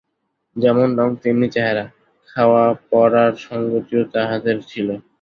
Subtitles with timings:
[0.55, 4.87] যেমন রঙ তেমনি চেহারা–খাওয়াপরার সংগতিও তাহাদের ছিল।